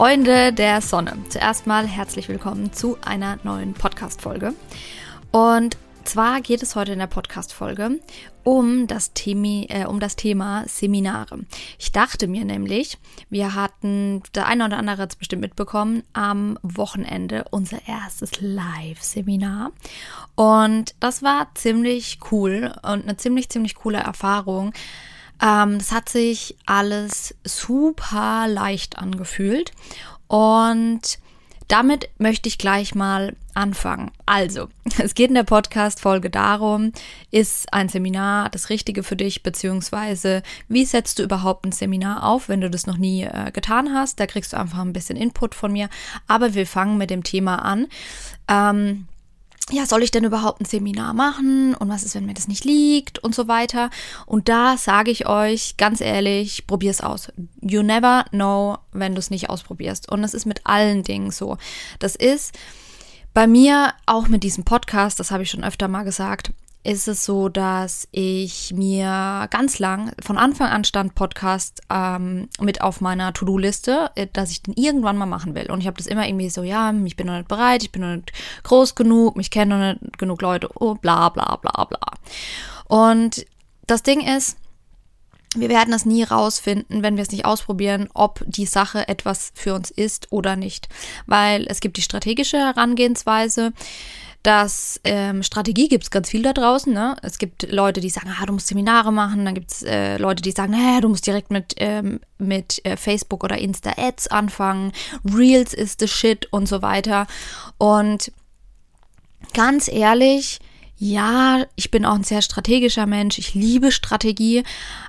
Freunde 0.00 0.54
der 0.54 0.80
Sonne, 0.80 1.18
zuerst 1.28 1.66
mal 1.66 1.86
herzlich 1.86 2.26
willkommen 2.30 2.72
zu 2.72 2.96
einer 3.04 3.38
neuen 3.44 3.74
Podcast-Folge. 3.74 4.54
Und 5.30 5.76
zwar 6.04 6.40
geht 6.40 6.62
es 6.62 6.74
heute 6.74 6.92
in 6.92 7.00
der 7.00 7.06
Podcast-Folge 7.06 8.00
um 8.42 8.86
das 8.86 9.12
Thema, 9.12 9.66
äh, 9.68 9.84
um 9.84 10.00
das 10.00 10.16
Thema 10.16 10.64
Seminare. 10.66 11.40
Ich 11.78 11.92
dachte 11.92 12.28
mir 12.28 12.46
nämlich, 12.46 12.96
wir 13.28 13.54
hatten, 13.54 14.22
der 14.34 14.46
eine 14.46 14.64
oder 14.64 14.78
andere 14.78 15.02
hat 15.02 15.10
es 15.10 15.16
bestimmt 15.16 15.42
mitbekommen, 15.42 16.02
am 16.14 16.58
Wochenende 16.62 17.44
unser 17.50 17.86
erstes 17.86 18.40
Live-Seminar. 18.40 19.72
Und 20.34 20.94
das 21.00 21.22
war 21.22 21.54
ziemlich 21.54 22.20
cool 22.30 22.72
und 22.82 23.02
eine 23.02 23.18
ziemlich, 23.18 23.50
ziemlich 23.50 23.74
coole 23.74 23.98
Erfahrung. 23.98 24.72
Ähm, 25.40 25.78
das 25.78 25.92
hat 25.92 26.08
sich 26.08 26.56
alles 26.66 27.34
super 27.44 28.46
leicht 28.48 28.98
angefühlt. 28.98 29.72
Und 30.28 31.18
damit 31.70 32.08
möchte 32.18 32.48
ich 32.48 32.58
gleich 32.58 32.96
mal 32.96 33.36
anfangen. 33.54 34.10
Also, 34.26 34.68
es 34.98 35.14
geht 35.14 35.28
in 35.28 35.36
der 35.36 35.44
Podcast-Folge 35.44 36.28
darum, 36.28 36.92
ist 37.30 37.72
ein 37.72 37.88
Seminar 37.88 38.48
das 38.50 38.70
Richtige 38.70 39.04
für 39.04 39.14
dich, 39.14 39.44
beziehungsweise 39.44 40.42
wie 40.68 40.84
setzt 40.84 41.20
du 41.20 41.22
überhaupt 41.22 41.64
ein 41.64 41.72
Seminar 41.72 42.24
auf, 42.24 42.48
wenn 42.48 42.60
du 42.60 42.70
das 42.70 42.88
noch 42.88 42.96
nie 42.96 43.22
äh, 43.22 43.52
getan 43.52 43.94
hast? 43.94 44.18
Da 44.18 44.26
kriegst 44.26 44.52
du 44.52 44.56
einfach 44.58 44.80
ein 44.80 44.92
bisschen 44.92 45.16
Input 45.16 45.54
von 45.54 45.72
mir. 45.72 45.88
Aber 46.26 46.54
wir 46.54 46.66
fangen 46.66 46.98
mit 46.98 47.10
dem 47.10 47.22
Thema 47.22 47.64
an. 47.64 47.86
Ähm, 48.48 49.06
ja, 49.70 49.86
soll 49.86 50.02
ich 50.02 50.10
denn 50.10 50.24
überhaupt 50.24 50.60
ein 50.60 50.64
Seminar 50.64 51.14
machen 51.14 51.74
und 51.74 51.88
was 51.88 52.02
ist, 52.02 52.14
wenn 52.14 52.26
mir 52.26 52.34
das 52.34 52.48
nicht 52.48 52.64
liegt 52.64 53.18
und 53.18 53.34
so 53.34 53.48
weiter. 53.48 53.90
Und 54.26 54.48
da 54.48 54.76
sage 54.76 55.10
ich 55.10 55.26
euch 55.26 55.76
ganz 55.76 56.00
ehrlich, 56.00 56.66
probier 56.66 56.90
es 56.90 57.00
aus. 57.00 57.32
You 57.60 57.82
never 57.82 58.24
know, 58.30 58.78
wenn 58.92 59.14
du 59.14 59.18
es 59.18 59.30
nicht 59.30 59.50
ausprobierst. 59.50 60.10
Und 60.10 60.22
das 60.22 60.34
ist 60.34 60.46
mit 60.46 60.66
allen 60.66 61.02
Dingen 61.02 61.30
so. 61.30 61.56
Das 61.98 62.16
ist 62.16 62.56
bei 63.32 63.46
mir 63.46 63.94
auch 64.06 64.28
mit 64.28 64.42
diesem 64.42 64.64
Podcast, 64.64 65.20
das 65.20 65.30
habe 65.30 65.44
ich 65.44 65.50
schon 65.50 65.62
öfter 65.62 65.86
mal 65.86 66.02
gesagt, 66.02 66.52
ist 66.82 67.08
es 67.08 67.24
so, 67.24 67.48
dass 67.48 68.08
ich 68.10 68.72
mir 68.72 69.48
ganz 69.50 69.78
lang, 69.78 70.12
von 70.22 70.38
Anfang 70.38 70.68
an 70.68 70.84
stand 70.84 71.14
Podcast 71.14 71.82
ähm, 71.90 72.48
mit 72.58 72.80
auf 72.80 73.00
meiner 73.02 73.32
To-Do-Liste, 73.34 74.10
äh, 74.14 74.26
dass 74.32 74.50
ich 74.50 74.62
den 74.62 74.74
irgendwann 74.74 75.18
mal 75.18 75.26
machen 75.26 75.54
will. 75.54 75.70
Und 75.70 75.80
ich 75.80 75.86
habe 75.86 75.98
das 75.98 76.06
immer 76.06 76.26
irgendwie 76.26 76.48
so, 76.48 76.62
ja, 76.62 76.92
ich 77.04 77.16
bin 77.16 77.26
noch 77.26 77.36
nicht 77.36 77.48
bereit, 77.48 77.82
ich 77.82 77.92
bin 77.92 78.02
noch 78.02 78.16
nicht 78.16 78.32
groß 78.62 78.94
genug, 78.94 79.36
mich 79.36 79.50
kennen 79.50 79.78
noch 79.78 80.00
nicht 80.00 80.18
genug 80.18 80.40
Leute, 80.40 80.70
oh, 80.74 80.94
bla 80.94 81.28
bla 81.28 81.56
bla 81.56 81.84
bla. 81.84 82.12
Und 82.86 83.44
das 83.86 84.02
Ding 84.02 84.20
ist, 84.20 84.56
wir 85.56 85.68
werden 85.68 85.92
es 85.92 86.06
nie 86.06 86.22
rausfinden, 86.22 87.02
wenn 87.02 87.16
wir 87.16 87.22
es 87.22 87.32
nicht 87.32 87.44
ausprobieren, 87.44 88.08
ob 88.14 88.42
die 88.46 88.66
Sache 88.66 89.08
etwas 89.08 89.52
für 89.54 89.74
uns 89.74 89.90
ist 89.90 90.28
oder 90.30 90.54
nicht. 90.54 90.88
Weil 91.26 91.66
es 91.68 91.80
gibt 91.80 91.96
die 91.96 92.02
strategische 92.02 92.58
Herangehensweise, 92.58 93.72
dass 94.42 94.98
ähm, 95.04 95.42
Strategie 95.42 95.88
gibt 95.88 96.04
es 96.04 96.10
ganz 96.10 96.30
viel 96.30 96.42
da 96.42 96.52
draußen. 96.52 96.92
Ne? 96.92 97.16
Es 97.22 97.36
gibt 97.38 97.70
Leute, 97.70 98.00
die 98.00 98.08
sagen, 98.08 98.34
ah, 98.40 98.46
du 98.46 98.54
musst 98.54 98.68
Seminare 98.68 99.12
machen. 99.12 99.44
Dann 99.44 99.54
gibt 99.54 99.70
es 99.70 99.82
äh, 99.82 100.16
Leute, 100.16 100.42
die 100.42 100.52
sagen, 100.52 100.72
hey, 100.72 101.00
du 101.00 101.08
musst 101.10 101.26
direkt 101.26 101.50
mit, 101.50 101.74
ähm, 101.76 102.20
mit 102.38 102.84
äh, 102.84 102.96
Facebook 102.96 103.44
oder 103.44 103.58
Insta-Ads 103.58 104.28
anfangen. 104.28 104.92
Reels 105.24 105.74
ist 105.74 106.00
the 106.00 106.08
shit 106.08 106.50
und 106.52 106.66
so 106.66 106.80
weiter. 106.80 107.26
Und 107.76 108.32
ganz 109.52 109.88
ehrlich, 109.88 110.60
ja, 110.96 111.64
ich 111.76 111.90
bin 111.90 112.06
auch 112.06 112.14
ein 112.14 112.24
sehr 112.24 112.42
strategischer 112.42 113.06
Mensch. 113.06 113.38
Ich 113.38 113.54
liebe 113.54 113.92
Strategie. 113.92 114.62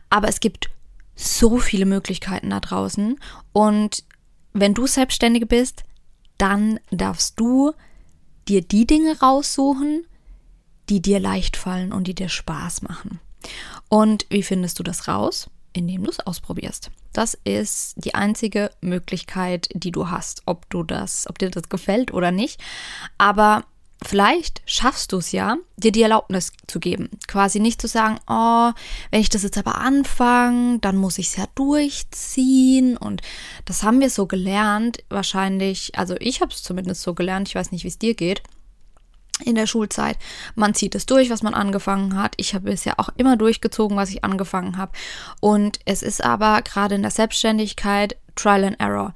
Aber 0.09 0.27
es 0.27 0.41
gibt 0.41 0.69
so 1.15 1.57
viele 1.57 1.85
Möglichkeiten 1.85 2.49
da 2.49 2.59
draußen. 2.59 3.17
Und 3.53 4.03
wenn 4.51 4.73
du 4.73 4.87
Selbstständige 4.87 5.45
bist, 5.45 5.83
dann 6.37 6.79
darfst 6.89 7.39
du 7.39 7.71
dir 8.47 8.61
die 8.61 8.87
Dinge 8.87 9.19
raussuchen, 9.19 10.05
die 10.89 11.01
dir 11.01 11.19
leicht 11.19 11.57
fallen 11.57 11.93
und 11.93 12.07
die 12.07 12.15
dir 12.15 12.29
Spaß 12.29 12.81
machen. 12.81 13.19
Und 13.89 14.25
wie 14.29 14.43
findest 14.43 14.79
du 14.79 14.83
das 14.83 15.07
raus? 15.07 15.49
Indem 15.73 16.03
du 16.03 16.09
es 16.09 16.19
ausprobierst. 16.19 16.91
Das 17.13 17.33
ist 17.45 17.93
die 17.95 18.13
einzige 18.13 18.71
Möglichkeit, 18.81 19.69
die 19.73 19.91
du 19.91 20.09
hast, 20.09 20.41
ob 20.45 20.69
du 20.69 20.83
das, 20.83 21.29
ob 21.29 21.39
dir 21.39 21.49
das 21.49 21.69
gefällt 21.69 22.13
oder 22.13 22.31
nicht. 22.31 22.59
Aber 23.17 23.63
vielleicht 24.03 24.61
schaffst 24.65 25.11
du 25.11 25.17
es 25.17 25.31
ja, 25.31 25.57
dir 25.77 25.91
die 25.91 26.01
Erlaubnis 26.01 26.53
zu 26.67 26.79
geben. 26.79 27.09
Quasi 27.27 27.59
nicht 27.59 27.81
zu 27.81 27.87
sagen, 27.87 28.19
oh, 28.27 28.71
wenn 29.11 29.21
ich 29.21 29.29
das 29.29 29.43
jetzt 29.43 29.57
aber 29.57 29.75
anfange, 29.75 30.79
dann 30.79 30.97
muss 30.97 31.17
ich 31.17 31.27
es 31.27 31.35
ja 31.37 31.45
durchziehen. 31.55 32.97
Und 32.97 33.21
das 33.65 33.83
haben 33.83 33.99
wir 33.99 34.09
so 34.09 34.25
gelernt, 34.25 35.03
wahrscheinlich, 35.09 35.97
also 35.97 36.15
ich 36.19 36.41
habe 36.41 36.51
es 36.51 36.63
zumindest 36.63 37.01
so 37.01 37.13
gelernt, 37.13 37.47
ich 37.47 37.55
weiß 37.55 37.71
nicht, 37.71 37.83
wie 37.83 37.89
es 37.89 37.99
dir 37.99 38.15
geht 38.15 38.41
in 39.45 39.55
der 39.55 39.67
Schulzeit. 39.67 40.17
Man 40.55 40.73
zieht 40.73 40.95
es 40.95 41.05
durch, 41.05 41.29
was 41.29 41.43
man 41.43 41.53
angefangen 41.53 42.15
hat. 42.15 42.33
Ich 42.37 42.53
habe 42.53 42.71
es 42.71 42.85
ja 42.85 42.93
auch 42.97 43.09
immer 43.17 43.37
durchgezogen, 43.37 43.97
was 43.97 44.09
ich 44.09 44.23
angefangen 44.23 44.77
habe. 44.77 44.91
Und 45.39 45.79
es 45.85 46.03
ist 46.03 46.23
aber 46.23 46.61
gerade 46.61 46.95
in 46.95 47.01
der 47.01 47.11
Selbstständigkeit 47.11 48.17
Trial 48.35 48.65
and 48.65 48.79
Error. 48.79 49.13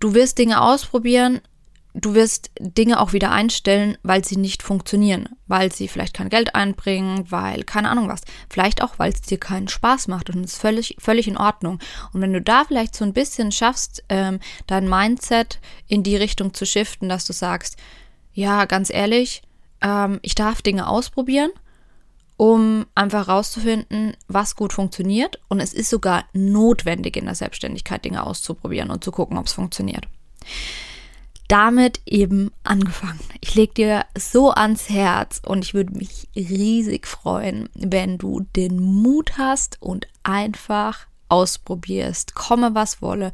Du 0.00 0.14
wirst 0.14 0.38
Dinge 0.38 0.60
ausprobieren, 0.60 1.40
du 1.94 2.14
wirst 2.14 2.50
Dinge 2.58 3.00
auch 3.00 3.12
wieder 3.12 3.30
einstellen, 3.30 3.96
weil 4.02 4.24
sie 4.24 4.36
nicht 4.36 4.62
funktionieren, 4.62 5.28
weil 5.46 5.72
sie 5.72 5.86
vielleicht 5.86 6.14
kein 6.14 6.28
Geld 6.28 6.54
einbringen, 6.54 7.30
weil 7.30 7.62
keine 7.62 7.88
Ahnung 7.88 8.08
was, 8.08 8.22
vielleicht 8.50 8.82
auch, 8.82 8.98
weil 8.98 9.12
es 9.12 9.22
dir 9.22 9.38
keinen 9.38 9.68
Spaß 9.68 10.08
macht 10.08 10.28
und 10.28 10.44
es 10.44 10.54
ist 10.54 10.60
völlig, 10.60 10.96
völlig 10.98 11.28
in 11.28 11.38
Ordnung. 11.38 11.78
Und 12.12 12.20
wenn 12.20 12.32
du 12.32 12.42
da 12.42 12.64
vielleicht 12.64 12.96
so 12.96 13.04
ein 13.04 13.12
bisschen 13.12 13.52
schaffst, 13.52 14.02
ähm, 14.08 14.40
dein 14.66 14.88
Mindset 14.88 15.60
in 15.86 16.02
die 16.02 16.16
Richtung 16.16 16.52
zu 16.52 16.66
shiften, 16.66 17.08
dass 17.08 17.24
du 17.24 17.32
sagst, 17.32 17.76
ja, 18.32 18.64
ganz 18.64 18.90
ehrlich, 18.90 19.42
ähm, 19.80 20.18
ich 20.22 20.34
darf 20.34 20.62
Dinge 20.62 20.88
ausprobieren, 20.88 21.50
um 22.36 22.86
einfach 22.96 23.28
rauszufinden, 23.28 24.16
was 24.26 24.56
gut 24.56 24.72
funktioniert. 24.72 25.38
Und 25.46 25.60
es 25.60 25.72
ist 25.72 25.90
sogar 25.90 26.24
notwendig 26.32 27.16
in 27.16 27.26
der 27.26 27.36
Selbstständigkeit, 27.36 28.04
Dinge 28.04 28.26
auszuprobieren 28.26 28.90
und 28.90 29.04
zu 29.04 29.12
gucken, 29.12 29.38
ob 29.38 29.46
es 29.46 29.52
funktioniert. 29.52 30.08
Damit 31.48 32.00
eben 32.06 32.50
angefangen. 32.62 33.20
Ich 33.40 33.54
lege 33.54 33.74
dir 33.74 34.06
so 34.16 34.50
ans 34.50 34.88
Herz 34.88 35.40
und 35.44 35.64
ich 35.64 35.74
würde 35.74 35.96
mich 35.96 36.28
riesig 36.34 37.06
freuen, 37.06 37.68
wenn 37.74 38.16
du 38.18 38.46
den 38.56 38.80
Mut 38.82 39.36
hast 39.36 39.80
und 39.80 40.06
einfach 40.22 41.06
ausprobierst, 41.28 42.34
komme 42.34 42.74
was 42.74 43.02
wolle. 43.02 43.32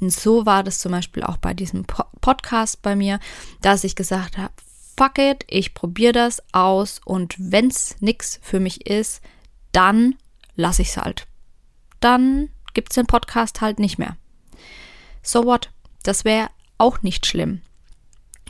Und 0.00 0.12
so 0.12 0.46
war 0.46 0.62
das 0.62 0.78
zum 0.78 0.92
Beispiel 0.92 1.22
auch 1.22 1.36
bei 1.36 1.54
diesem 1.54 1.84
Podcast 1.84 2.82
bei 2.82 2.96
mir, 2.96 3.20
dass 3.60 3.84
ich 3.84 3.96
gesagt 3.96 4.38
habe, 4.38 4.52
fuck 4.96 5.18
it, 5.18 5.44
ich 5.48 5.74
probiere 5.74 6.12
das 6.12 6.42
aus 6.52 7.00
und 7.04 7.34
wenn 7.38 7.68
es 7.68 7.96
nichts 8.00 8.38
für 8.42 8.60
mich 8.60 8.86
ist, 8.86 9.20
dann 9.72 10.16
lasse 10.56 10.82
ich 10.82 10.88
es 10.88 10.96
halt. 10.96 11.26
Dann 12.00 12.48
gibt 12.74 12.92
es 12.92 12.94
den 12.94 13.06
Podcast 13.06 13.60
halt 13.60 13.78
nicht 13.78 13.98
mehr. 13.98 14.16
So 15.22 15.44
what? 15.44 15.70
Das 16.02 16.24
wäre 16.24 16.48
auch 16.78 17.02
nicht 17.02 17.26
schlimm. 17.26 17.60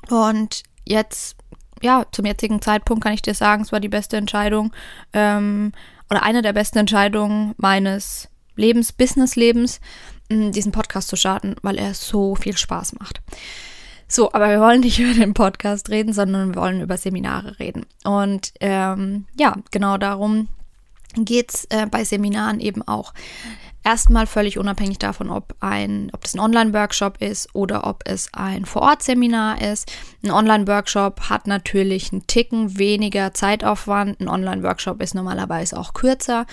Und 0.08 0.62
jetzt, 0.84 1.36
ja, 1.82 2.04
zum 2.12 2.26
jetzigen 2.26 2.60
Zeitpunkt 2.60 3.02
kann 3.02 3.14
ich 3.14 3.22
dir 3.22 3.34
sagen, 3.34 3.62
es 3.62 3.72
war 3.72 3.80
die 3.80 3.88
beste 3.88 4.16
Entscheidung 4.16 4.72
ähm, 5.12 5.72
oder 6.10 6.22
eine 6.22 6.42
der 6.42 6.52
besten 6.52 6.78
Entscheidungen 6.78 7.54
meines 7.56 8.28
Lebens, 8.56 8.92
Business-Lebens, 8.92 9.80
diesen 10.30 10.72
Podcast 10.72 11.08
zu 11.08 11.16
starten, 11.16 11.56
weil 11.62 11.78
er 11.78 11.94
so 11.94 12.34
viel 12.34 12.56
Spaß 12.56 12.94
macht. 12.98 13.20
So, 14.08 14.32
aber 14.32 14.48
wir 14.48 14.60
wollen 14.60 14.80
nicht 14.80 14.98
über 15.00 15.14
den 15.14 15.34
Podcast 15.34 15.90
reden, 15.90 16.12
sondern 16.12 16.54
wir 16.54 16.60
wollen 16.60 16.80
über 16.80 16.96
Seminare 16.96 17.58
reden. 17.58 17.86
Und 18.04 18.52
ähm, 18.60 19.26
ja, 19.38 19.56
genau 19.70 19.98
darum 19.98 20.48
geht 21.16 21.54
es 21.54 21.64
äh, 21.66 21.86
bei 21.86 22.04
Seminaren 22.04 22.60
eben 22.60 22.82
auch. 22.82 23.12
Erstmal 23.86 24.26
völlig 24.26 24.58
unabhängig 24.58 24.98
davon, 24.98 25.28
ob 25.28 25.54
ein, 25.60 26.10
ob 26.14 26.22
das 26.22 26.34
ein 26.34 26.40
Online-Workshop 26.40 27.20
ist 27.20 27.54
oder 27.54 27.86
ob 27.86 28.00
es 28.06 28.30
ein 28.32 28.64
Vor-Ort-Seminar 28.64 29.60
ist. 29.60 29.92
Ein 30.24 30.30
Online-Workshop 30.30 31.28
hat 31.28 31.46
natürlich 31.46 32.10
einen 32.10 32.26
Ticken 32.26 32.78
weniger 32.78 33.34
Zeitaufwand. 33.34 34.20
Ein 34.20 34.28
Online-Workshop 34.28 35.02
ist 35.02 35.14
normalerweise 35.14 35.78
auch 35.78 35.92
kürzer. 35.92 36.46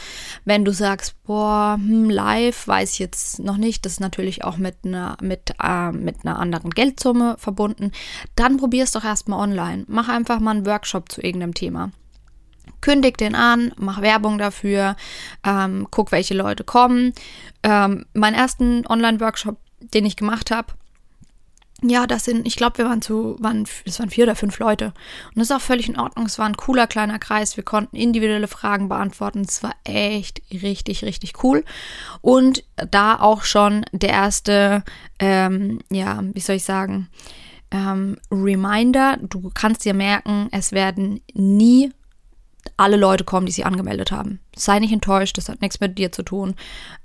Wenn 0.44 0.66
du 0.66 0.74
sagst, 0.74 1.16
boah, 1.24 1.76
hm, 1.80 2.10
live, 2.10 2.68
weiß 2.68 2.92
ich 2.94 3.00
jetzt 3.00 3.40
noch 3.40 3.56
nicht, 3.56 3.86
das 3.86 3.94
ist 3.94 4.00
natürlich 4.02 4.44
auch 4.44 4.58
mit 4.58 4.80
einer, 4.84 5.16
mit, 5.22 5.54
äh, 5.64 5.94
mit 5.94 6.26
einer 6.26 6.38
anderen 6.38 6.72
Geldsumme 6.72 7.38
verbunden, 7.40 7.94
dann 8.36 8.58
probier 8.58 8.84
es 8.84 8.92
doch 8.92 9.06
erstmal 9.06 9.40
online. 9.40 9.86
Mach 9.88 10.10
einfach 10.10 10.42
mal 10.42 10.52
einen 10.52 10.66
Workshop 10.66 11.10
zu 11.10 11.22
irgendeinem 11.22 11.54
Thema 11.54 11.92
kündig 12.82 13.18
den 13.18 13.36
an, 13.36 13.74
mach 13.78 14.02
Werbung 14.02 14.38
dafür, 14.38 14.96
ähm, 15.46 15.88
guck, 15.92 16.12
welche 16.12 16.34
Leute 16.34 16.64
kommen. 16.64 17.14
Ähm, 17.64 18.06
meinen 18.14 18.36
ersten 18.36 18.86
Online-Workshop, 18.88 19.58
den 19.80 20.06
ich 20.06 20.16
gemacht 20.16 20.52
habe, 20.52 20.74
ja, 21.84 22.06
das 22.06 22.26
sind, 22.26 22.46
ich 22.46 22.56
glaube, 22.56 22.78
wir 22.78 22.86
waren 22.86 23.02
zu, 23.02 23.36
waren, 23.40 23.68
das 23.86 24.00
waren 24.00 24.12
vier 24.12 24.26
oder 24.26 24.36
fünf 24.36 24.60
Leute. 24.60 24.94
Und 25.30 25.38
das 25.38 25.46
ist 25.46 25.52
auch 25.52 25.62
völlig 25.62 25.90
in 25.90 26.00
Ordnung. 26.00 26.28
Es 26.28 26.38
war 26.38 26.46
ein 26.46 26.58
cooler 26.58 26.86
kleiner 26.86 27.18
Kreis. 27.18 27.58
Wir 27.58 27.64
konnten 27.64 27.96
individuelle 27.96 28.48
Fragen 28.48 28.88
beantworten. 28.88 29.42
Es 29.42 29.64
war 29.64 29.74
echt 29.84 30.44
richtig, 30.52 31.04
richtig 31.04 31.44
cool. 31.44 31.66
Und 32.22 32.64
da 32.76 33.20
auch 33.20 33.44
schon 33.44 33.84
der 33.92 34.10
erste, 34.10 34.84
ähm, 35.18 35.80
ja, 35.90 36.22
wie 36.34 36.40
soll 36.40 36.58
ich 36.58 36.66
sagen, 36.66 37.10
ähm, 37.72 38.18
Reminder. 38.30 39.18
Du 39.18 39.50
kannst 39.52 39.84
dir 39.84 39.96
merken, 39.96 40.50
es 40.52 40.74
werden 40.74 41.22
nie 41.34 41.92
alle 42.78 42.98
Leute 42.98 43.24
kommen, 43.24 43.46
die 43.46 43.52
sich 43.52 43.66
angemeldet 43.66 44.12
haben. 44.12 44.40
Sei 44.56 44.80
nicht 44.80 44.92
enttäuscht, 44.92 45.38
das 45.38 45.50
hat 45.50 45.62
nichts 45.62 45.80
mit 45.80 45.98
dir 45.98 46.12
zu 46.12 46.24
tun. 46.24 46.56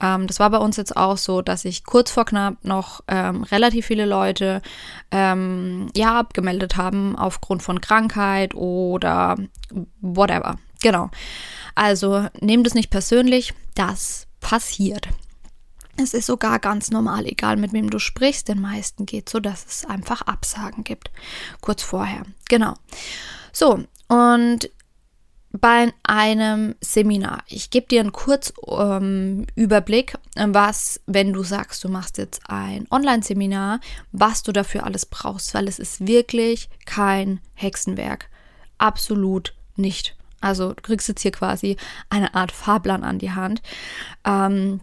Ähm, 0.01 0.27
das 0.27 0.41
war 0.41 0.51
bei 0.51 0.59
uns 0.59 0.77
jetzt 0.77 0.97
auch 0.97 1.17
so, 1.17 1.43
dass 1.43 1.63
sich 1.63 1.85
kurz 1.85 2.11
vor 2.11 2.25
knapp 2.25 2.65
noch 2.65 3.03
ähm, 3.09 3.43
relativ 3.45 3.87
viele 3.87 4.07
Leute 4.07 4.63
ähm, 5.11 5.89
ja 5.95 6.19
abgemeldet 6.19 6.77
haben 6.77 7.17
aufgrund 7.17 7.63
von 7.63 7.81
Krankheit 7.81 8.55
oder 8.55 9.37
whatever. 10.01 10.59
Genau. 10.83 11.11
Also 11.75 12.29
nehmt 12.41 12.67
es 12.67 12.75
nicht 12.75 12.91
persönlich, 12.91 13.55
das 13.75 14.27
passiert. 14.41 15.09
Es 15.99 16.13
ist 16.13 16.27
sogar 16.27 16.59
ganz 16.59 16.91
normal, 16.91 17.27
egal 17.27 17.57
mit 17.57 17.73
wem 17.73 17.89
du 17.89 17.99
sprichst. 17.99 18.49
Den 18.49 18.61
meisten 18.61 19.07
geht 19.07 19.29
so, 19.29 19.41
dass 19.41 19.65
es 19.65 19.85
einfach 19.87 20.23
Absagen 20.23 20.85
gibt. 20.85 21.11
Kurz 21.63 21.83
vorher. 21.83 22.23
Genau. 22.49 22.75
So, 23.53 23.85
und 24.09 24.71
bei 25.61 25.93
einem 26.03 26.75
Seminar. 26.81 27.43
Ich 27.47 27.71
gebe 27.71 27.87
dir 27.87 28.01
einen 28.01 28.13
Kurzüberblick, 28.13 30.19
ähm, 30.37 30.55
was, 30.55 31.01
wenn 31.07 31.33
du 31.33 31.43
sagst, 31.43 31.83
du 31.85 31.89
machst 31.89 32.19
jetzt 32.19 32.43
ein 32.47 32.87
Online-Seminar, 32.91 33.81
was 34.13 34.43
du 34.43 34.53
dafür 34.53 34.85
alles 34.85 35.07
brauchst, 35.07 35.55
weil 35.55 35.69
es 35.69 35.79
ist 35.79 36.07
wirklich 36.07 36.69
kein 36.85 37.41
Hexenwerk. 37.55 38.29
Absolut 38.79 39.55
nicht. 39.77 40.17
Also 40.41 40.75
du 40.75 40.83
kriegst 40.83 41.09
jetzt 41.09 41.23
hier 41.23 41.33
quasi 41.33 41.77
eine 42.11 42.35
Art 42.35 42.53
Fahrplan 42.53 43.05
an 43.05 43.19
die 43.19 43.33
Hand. 43.33 43.63
Ähm, 44.25 44.81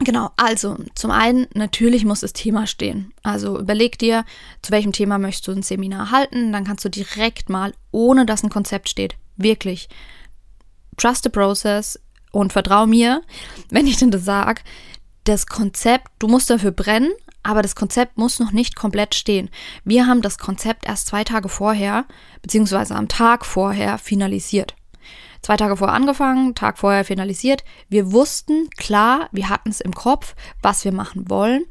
Genau, 0.00 0.30
also 0.36 0.76
zum 0.94 1.10
einen 1.10 1.46
natürlich 1.54 2.04
muss 2.04 2.20
das 2.20 2.34
Thema 2.34 2.66
stehen. 2.66 3.12
Also 3.22 3.58
überleg 3.58 3.98
dir, 3.98 4.24
zu 4.60 4.72
welchem 4.72 4.92
Thema 4.92 5.18
möchtest 5.18 5.48
du 5.48 5.52
ein 5.52 5.62
Seminar 5.62 6.10
halten, 6.10 6.52
dann 6.52 6.64
kannst 6.64 6.84
du 6.84 6.90
direkt 6.90 7.48
mal, 7.48 7.72
ohne 7.92 8.26
dass 8.26 8.42
ein 8.42 8.50
Konzept 8.50 8.90
steht, 8.90 9.16
Wirklich. 9.36 9.88
Trust 10.96 11.24
the 11.24 11.28
process 11.28 12.00
und 12.32 12.52
vertrau 12.52 12.86
mir, 12.86 13.22
wenn 13.70 13.86
ich 13.86 13.98
denn 13.98 14.10
das 14.10 14.24
sage. 14.24 14.62
Das 15.24 15.46
Konzept, 15.46 16.08
du 16.18 16.28
musst 16.28 16.50
dafür 16.50 16.70
brennen, 16.70 17.12
aber 17.42 17.62
das 17.62 17.74
Konzept 17.74 18.16
muss 18.16 18.38
noch 18.38 18.52
nicht 18.52 18.76
komplett 18.76 19.14
stehen. 19.14 19.50
Wir 19.84 20.06
haben 20.06 20.22
das 20.22 20.38
Konzept 20.38 20.86
erst 20.86 21.08
zwei 21.08 21.24
Tage 21.24 21.48
vorher, 21.48 22.06
beziehungsweise 22.42 22.94
am 22.94 23.08
Tag 23.08 23.44
vorher 23.44 23.98
finalisiert. 23.98 24.74
Zwei 25.46 25.56
Tage 25.56 25.76
vorher 25.76 25.94
angefangen, 25.94 26.56
Tag 26.56 26.76
vorher 26.76 27.04
finalisiert. 27.04 27.62
Wir 27.88 28.10
wussten, 28.10 28.68
klar, 28.70 29.28
wir 29.30 29.48
hatten 29.48 29.68
es 29.68 29.80
im 29.80 29.94
Kopf, 29.94 30.34
was 30.60 30.84
wir 30.84 30.90
machen 30.90 31.30
wollen, 31.30 31.66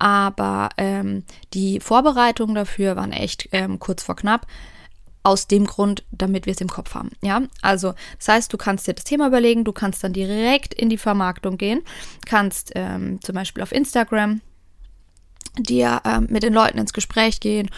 aber 0.00 0.70
ähm, 0.76 1.22
die 1.54 1.78
Vorbereitungen 1.78 2.56
dafür 2.56 2.96
waren 2.96 3.12
echt 3.12 3.48
ähm, 3.52 3.78
kurz 3.78 4.02
vor 4.02 4.16
knapp 4.16 4.48
aus 5.22 5.46
dem 5.46 5.64
Grund, 5.64 6.02
damit 6.10 6.46
wir 6.46 6.54
es 6.54 6.60
im 6.60 6.66
Kopf 6.66 6.96
haben. 6.96 7.10
Ja, 7.22 7.42
also 7.62 7.94
das 8.18 8.26
heißt, 8.26 8.52
du 8.52 8.56
kannst 8.56 8.88
dir 8.88 8.94
das 8.94 9.04
Thema 9.04 9.28
überlegen, 9.28 9.62
du 9.62 9.70
kannst 9.70 10.02
dann 10.02 10.12
direkt 10.12 10.74
in 10.74 10.88
die 10.88 10.98
Vermarktung 10.98 11.56
gehen, 11.56 11.82
kannst 12.26 12.72
ähm, 12.74 13.20
zum 13.22 13.36
Beispiel 13.36 13.62
auf 13.62 13.70
Instagram 13.70 14.40
dir 15.62 16.00
ähm, 16.04 16.26
mit 16.30 16.42
den 16.42 16.52
Leuten 16.52 16.78
ins 16.78 16.92
Gespräch 16.92 17.40
gehen 17.40 17.70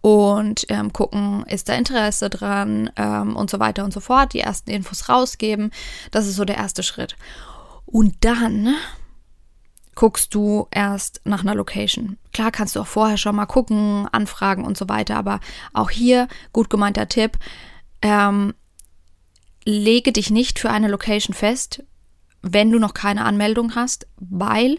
und 0.00 0.66
ähm, 0.68 0.92
gucken, 0.92 1.44
ist 1.46 1.68
da 1.68 1.74
Interesse 1.74 2.30
dran 2.30 2.90
ähm, 2.96 3.36
und 3.36 3.50
so 3.50 3.58
weiter 3.58 3.84
und 3.84 3.92
so 3.92 4.00
fort, 4.00 4.32
die 4.32 4.40
ersten 4.40 4.70
Infos 4.70 5.08
rausgeben. 5.08 5.70
Das 6.10 6.26
ist 6.26 6.36
so 6.36 6.44
der 6.44 6.56
erste 6.56 6.82
Schritt. 6.82 7.16
Und 7.84 8.16
dann 8.20 8.74
guckst 9.94 10.32
du 10.32 10.68
erst 10.70 11.20
nach 11.24 11.40
einer 11.40 11.56
Location. 11.56 12.18
Klar 12.32 12.52
kannst 12.52 12.76
du 12.76 12.80
auch 12.80 12.86
vorher 12.86 13.16
schon 13.16 13.34
mal 13.34 13.46
gucken, 13.46 14.06
anfragen 14.12 14.64
und 14.64 14.76
so 14.76 14.88
weiter, 14.88 15.16
aber 15.16 15.40
auch 15.72 15.90
hier 15.90 16.28
gut 16.52 16.70
gemeinter 16.70 17.08
Tipp, 17.08 17.36
ähm, 18.00 18.54
lege 19.64 20.12
dich 20.12 20.30
nicht 20.30 20.60
für 20.60 20.70
eine 20.70 20.86
Location 20.86 21.34
fest, 21.34 21.82
wenn 22.42 22.70
du 22.70 22.78
noch 22.78 22.94
keine 22.94 23.24
Anmeldung 23.24 23.74
hast, 23.74 24.06
weil 24.16 24.78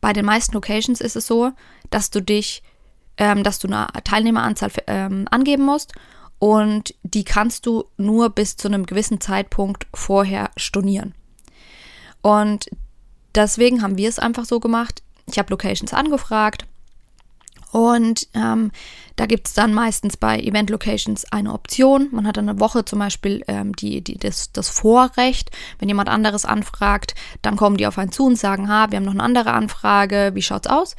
bei 0.00 0.12
den 0.12 0.24
meisten 0.24 0.54
Locations 0.54 1.00
ist 1.00 1.16
es 1.16 1.26
so, 1.26 1.52
dass 1.90 2.10
du 2.10 2.22
dich, 2.22 2.62
ähm, 3.16 3.42
dass 3.42 3.58
du 3.58 3.68
eine 3.68 3.88
Teilnehmeranzahl 4.04 4.70
ähm, 4.86 5.26
angeben 5.30 5.64
musst 5.64 5.92
und 6.38 6.94
die 7.02 7.24
kannst 7.24 7.66
du 7.66 7.84
nur 7.96 8.30
bis 8.30 8.56
zu 8.56 8.68
einem 8.68 8.86
gewissen 8.86 9.20
Zeitpunkt 9.20 9.86
vorher 9.94 10.50
stornieren. 10.56 11.14
Und 12.22 12.70
deswegen 13.34 13.82
haben 13.82 13.98
wir 13.98 14.08
es 14.08 14.18
einfach 14.18 14.44
so 14.44 14.60
gemacht. 14.60 15.02
Ich 15.26 15.38
habe 15.38 15.50
Locations 15.50 15.92
angefragt 15.92 16.66
und 17.72 18.28
ähm, 18.34 18.70
da 19.16 19.26
gibt 19.26 19.48
es 19.48 19.54
dann 19.54 19.74
meistens 19.74 20.16
bei 20.16 20.38
Event 20.38 20.70
Locations 20.70 21.30
eine 21.32 21.52
Option. 21.52 22.08
Man 22.12 22.26
hat 22.26 22.36
dann 22.36 22.48
eine 22.48 22.60
Woche 22.60 22.84
zum 22.84 23.00
Beispiel 23.00 23.42
ähm, 23.48 23.74
die, 23.74 24.02
die, 24.02 24.16
das, 24.16 24.52
das 24.52 24.68
Vorrecht. 24.68 25.50
Wenn 25.78 25.88
jemand 25.88 26.08
anderes 26.08 26.44
anfragt, 26.44 27.14
dann 27.42 27.56
kommen 27.56 27.76
die 27.76 27.86
auf 27.86 27.98
einen 27.98 28.12
zu 28.12 28.26
und 28.26 28.36
sagen, 28.36 28.68
ha, 28.68 28.90
wir 28.90 28.96
haben 28.96 29.04
noch 29.04 29.12
eine 29.12 29.22
andere 29.22 29.52
Anfrage, 29.52 30.30
wie 30.34 30.42
schaut's 30.42 30.68
aus? 30.68 30.94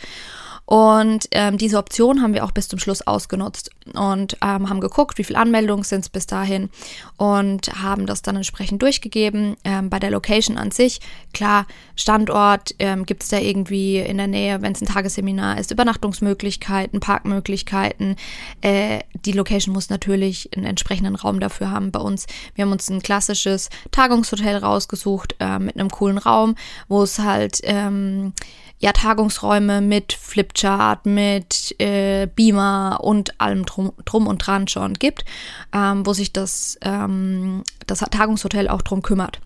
Und 0.70 1.28
ähm, 1.32 1.58
diese 1.58 1.80
Option 1.80 2.22
haben 2.22 2.36
wir 2.36 2.46
auch 2.46 2.52
bis 2.52 2.68
zum 2.68 2.78
Schluss 2.78 3.02
ausgenutzt 3.02 3.72
und 3.96 4.38
ähm, 4.44 4.70
haben 4.70 4.82
geguckt, 4.82 5.18
wie 5.18 5.24
viele 5.24 5.40
Anmeldungen 5.40 5.84
sind 5.84 6.02
es 6.02 6.10
bis 6.10 6.28
dahin 6.28 6.70
und 7.18 7.82
haben 7.82 8.06
das 8.06 8.22
dann 8.22 8.36
entsprechend 8.36 8.84
durchgegeben. 8.84 9.58
Ähm, 9.64 9.90
bei 9.90 9.98
der 9.98 10.12
Location 10.12 10.60
an 10.60 10.70
sich, 10.70 11.00
klar, 11.34 11.66
Standort 11.96 12.76
ähm, 12.78 13.08
gibt 13.08 13.24
es 13.24 13.30
da 13.30 13.40
irgendwie 13.40 13.98
in 13.98 14.18
der 14.18 14.28
Nähe, 14.28 14.62
wenn 14.62 14.74
es 14.74 14.82
ein 14.82 14.86
Tagesseminar 14.86 15.58
ist, 15.58 15.72
Übernachtungsmöglichkeiten, 15.72 17.00
Parkmöglichkeiten. 17.00 18.16
Äh, 18.62 19.00
die 19.26 19.32
Location 19.32 19.74
muss 19.74 19.90
natürlich 19.90 20.56
einen 20.56 20.68
entsprechenden 20.68 21.16
Raum 21.16 21.40
dafür 21.40 21.72
haben. 21.72 21.90
Bei 21.90 22.00
uns, 22.00 22.28
wir 22.54 22.64
haben 22.64 22.72
uns 22.72 22.88
ein 22.92 23.02
klassisches 23.02 23.72
Tagungshotel 23.90 24.58
rausgesucht 24.58 25.36
äh, 25.40 25.58
mit 25.58 25.80
einem 25.80 25.90
coolen 25.90 26.20
Raum, 26.20 26.54
wo 26.88 27.02
es 27.02 27.18
halt 27.18 27.60
ähm, 27.64 28.34
ja, 28.80 28.94
Tagungsräume 28.94 29.82
mit 29.82 30.14
Flipchart, 30.14 31.06
mit 31.06 31.76
äh, 31.80 32.28
Beamer 32.34 33.00
und 33.02 33.40
allem 33.40 33.66
drum, 33.66 33.92
drum 34.06 34.26
und 34.26 34.46
dran 34.46 34.68
schon 34.68 34.94
gibt, 34.94 35.26
ähm, 35.74 36.06
wo 36.06 36.14
sich 36.14 36.32
das, 36.32 36.78
ähm, 36.82 37.64
das 37.88 38.00
Tagungshotel 38.00 38.70
auch 38.70 38.82
drum 38.82 39.02
kümmert. 39.02 39.42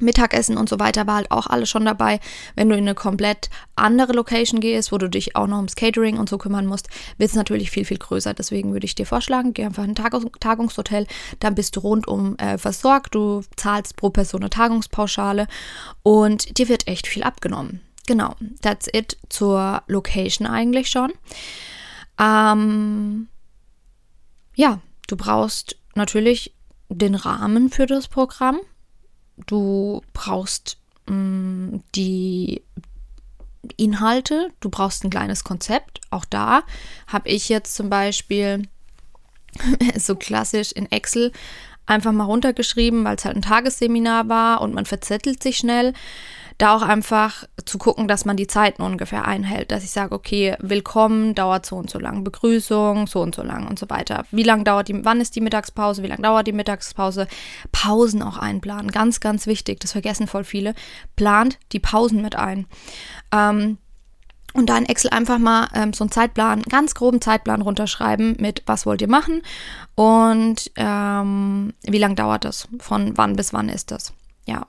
Mittagessen 0.00 0.56
und 0.56 0.68
so 0.68 0.78
weiter 0.78 1.06
war 1.06 1.16
halt 1.16 1.30
auch 1.30 1.46
alles 1.46 1.68
schon 1.68 1.84
dabei. 1.84 2.20
Wenn 2.54 2.68
du 2.68 2.74
in 2.74 2.84
eine 2.84 2.94
komplett 2.94 3.50
andere 3.76 4.12
Location 4.12 4.60
gehst, 4.60 4.92
wo 4.92 4.98
du 4.98 5.08
dich 5.08 5.36
auch 5.36 5.46
noch 5.46 5.56
ums 5.56 5.76
Catering 5.76 6.18
und 6.18 6.28
so 6.28 6.38
kümmern 6.38 6.66
musst, 6.66 6.88
wird 7.18 7.30
es 7.30 7.36
natürlich 7.36 7.70
viel, 7.70 7.84
viel 7.84 7.98
größer. 7.98 8.34
Deswegen 8.34 8.72
würde 8.72 8.86
ich 8.86 8.94
dir 8.94 9.06
vorschlagen, 9.06 9.52
geh 9.54 9.64
einfach 9.64 9.84
in 9.84 9.90
ein 9.90 9.94
Tagungs 9.94 10.26
Tagungshotel, 10.40 11.06
dann 11.40 11.54
bist 11.54 11.76
du 11.76 11.80
rundum 11.80 12.36
äh, 12.38 12.58
versorgt, 12.58 13.14
du 13.14 13.42
zahlst 13.56 13.96
pro 13.96 14.10
Person 14.10 14.42
eine 14.42 14.50
Tagungspauschale 14.50 15.46
und 16.02 16.58
dir 16.58 16.68
wird 16.68 16.88
echt 16.88 17.06
viel 17.06 17.22
abgenommen. 17.22 17.80
Genau, 18.10 18.34
that's 18.60 18.88
it 18.92 19.16
zur 19.28 19.84
Location 19.86 20.44
eigentlich 20.44 20.90
schon. 20.90 21.12
Ähm, 22.18 23.28
ja, 24.56 24.80
du 25.06 25.16
brauchst 25.16 25.76
natürlich 25.94 26.52
den 26.88 27.14
Rahmen 27.14 27.70
für 27.70 27.86
das 27.86 28.08
Programm. 28.08 28.58
Du 29.46 30.02
brauchst 30.12 30.78
mh, 31.06 31.14
mm, 31.14 31.84
die 31.94 32.64
Inhalte, 33.76 34.50
du 34.58 34.70
brauchst 34.70 35.04
ein 35.04 35.10
kleines 35.10 35.44
Konzept. 35.44 36.00
Auch 36.10 36.24
da 36.24 36.64
habe 37.06 37.28
ich 37.28 37.48
jetzt 37.48 37.76
zum 37.76 37.90
Beispiel 37.90 38.66
so 39.96 40.16
klassisch 40.16 40.72
in 40.72 40.90
Excel 40.90 41.30
einfach 41.86 42.12
mal 42.12 42.24
runtergeschrieben, 42.24 43.04
weil 43.04 43.16
es 43.16 43.24
halt 43.24 43.36
ein 43.36 43.42
Tagesseminar 43.42 44.28
war 44.28 44.60
und 44.60 44.74
man 44.74 44.86
verzettelt 44.86 45.42
sich 45.42 45.56
schnell 45.56 45.92
da 46.60 46.76
auch 46.76 46.82
einfach 46.82 47.44
zu 47.64 47.78
gucken, 47.78 48.06
dass 48.06 48.26
man 48.26 48.36
die 48.36 48.46
Zeiten 48.46 48.82
ungefähr 48.82 49.24
einhält, 49.24 49.70
dass 49.70 49.82
ich 49.82 49.92
sage, 49.92 50.14
okay, 50.14 50.56
willkommen 50.60 51.34
dauert 51.34 51.64
so 51.64 51.76
und 51.76 51.88
so 51.88 51.98
lang, 51.98 52.22
Begrüßung 52.22 53.06
so 53.06 53.22
und 53.22 53.34
so 53.34 53.42
lang 53.42 53.66
und 53.66 53.78
so 53.78 53.88
weiter. 53.88 54.26
Wie 54.30 54.42
lang 54.42 54.64
dauert 54.64 54.88
die, 54.88 55.04
wann 55.04 55.22
ist 55.22 55.36
die 55.36 55.40
Mittagspause, 55.40 56.02
wie 56.02 56.08
lang 56.08 56.22
dauert 56.22 56.46
die 56.46 56.52
Mittagspause? 56.52 57.28
Pausen 57.72 58.22
auch 58.22 58.36
einplanen, 58.36 58.90
ganz, 58.90 59.20
ganz 59.20 59.46
wichtig, 59.46 59.80
das 59.80 59.92
vergessen 59.92 60.26
voll 60.26 60.44
viele. 60.44 60.74
Plant 61.16 61.58
die 61.72 61.80
Pausen 61.80 62.20
mit 62.20 62.36
ein. 62.36 62.66
Ähm, 63.32 63.78
und 64.52 64.66
da 64.68 64.76
in 64.78 64.86
Excel 64.86 65.10
einfach 65.10 65.38
mal 65.38 65.68
ähm, 65.74 65.92
so 65.92 66.04
einen 66.04 66.10
Zeitplan, 66.10 66.62
ganz 66.62 66.94
groben 66.94 67.20
Zeitplan 67.20 67.62
runterschreiben 67.62 68.36
mit, 68.38 68.62
was 68.66 68.86
wollt 68.86 69.02
ihr 69.02 69.08
machen 69.08 69.42
und 69.94 70.70
ähm, 70.76 71.72
wie 71.82 71.98
lang 71.98 72.16
dauert 72.16 72.44
das, 72.44 72.68
von 72.78 73.16
wann 73.16 73.36
bis 73.36 73.52
wann 73.52 73.68
ist 73.68 73.90
das. 73.90 74.12
Ja, 74.46 74.66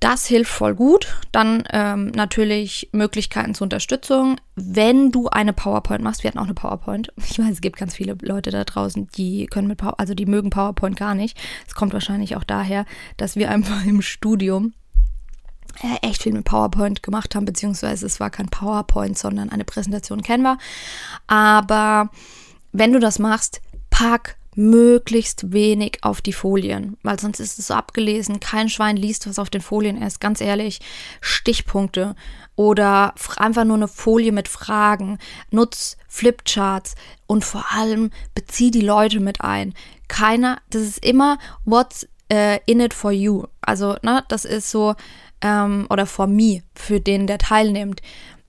das 0.00 0.26
hilft 0.26 0.50
voll 0.50 0.74
gut. 0.74 1.14
Dann 1.30 1.62
ähm, 1.70 2.06
natürlich 2.08 2.88
Möglichkeiten 2.92 3.54
zur 3.54 3.66
Unterstützung. 3.66 4.40
Wenn 4.56 5.12
du 5.12 5.28
eine 5.28 5.52
PowerPoint 5.52 6.02
machst, 6.02 6.22
wir 6.24 6.28
hatten 6.28 6.38
auch 6.38 6.44
eine 6.44 6.54
PowerPoint. 6.54 7.12
Ich 7.18 7.38
weiß, 7.38 7.50
es 7.50 7.60
gibt 7.60 7.76
ganz 7.76 7.94
viele 7.94 8.16
Leute 8.22 8.50
da 8.50 8.64
draußen, 8.64 9.08
die 9.16 9.46
können 9.46 9.68
mit 9.68 9.76
Power, 9.76 10.00
also 10.00 10.14
die 10.14 10.24
mögen 10.24 10.48
PowerPoint 10.48 10.96
gar 10.96 11.14
nicht. 11.14 11.38
Es 11.68 11.74
kommt 11.74 11.92
wahrscheinlich 11.92 12.34
auch 12.36 12.44
daher, 12.44 12.86
dass 13.18 13.36
wir 13.36 13.50
einfach 13.50 13.84
im 13.84 14.00
Studium 14.00 14.72
echt 16.02 16.22
viel 16.22 16.32
mit 16.32 16.44
PowerPoint 16.44 17.02
gemacht 17.02 17.34
haben, 17.34 17.44
beziehungsweise 17.44 18.06
es 18.06 18.20
war 18.20 18.30
kein 18.30 18.48
PowerPoint, 18.48 19.16
sondern 19.16 19.50
eine 19.50 19.64
Präsentation 19.64 20.22
Canva. 20.22 20.58
Aber 21.26 22.10
wenn 22.72 22.92
du 22.92 22.98
das 22.98 23.18
machst, 23.18 23.60
pack 23.90 24.36
möglichst 24.56 25.52
wenig 25.52 25.98
auf 26.02 26.20
die 26.20 26.32
Folien, 26.32 26.96
weil 27.02 27.18
sonst 27.20 27.40
ist 27.40 27.58
es 27.58 27.68
so 27.68 27.74
abgelesen. 27.74 28.40
Kein 28.40 28.68
Schwein 28.68 28.96
liest, 28.96 29.28
was 29.28 29.38
auf 29.38 29.48
den 29.48 29.60
Folien 29.60 30.02
ist. 30.02 30.20
Ganz 30.20 30.40
ehrlich, 30.40 30.80
Stichpunkte 31.20 32.14
oder 32.56 33.14
einfach 33.36 33.64
nur 33.64 33.76
eine 33.76 33.88
Folie 33.88 34.32
mit 34.32 34.48
Fragen. 34.48 35.18
Nutz 35.50 35.96
Flipcharts 36.08 36.94
und 37.26 37.44
vor 37.44 37.66
allem 37.70 38.10
bezieh 38.34 38.70
die 38.70 38.80
Leute 38.80 39.20
mit 39.20 39.40
ein. 39.40 39.72
Keiner, 40.08 40.60
das 40.70 40.82
ist 40.82 41.04
immer 41.04 41.38
what's 41.64 42.06
uh, 42.32 42.58
in 42.66 42.80
it 42.80 42.92
for 42.92 43.12
you. 43.12 43.44
Also, 43.60 43.96
ne, 44.02 44.24
das 44.28 44.44
ist 44.44 44.70
so, 44.70 44.94
ähm, 45.42 45.86
oder 45.90 46.06
for 46.06 46.26
me, 46.26 46.62
für 46.74 47.00
den, 47.00 47.26
der 47.26 47.38
teilnimmt 47.38 48.00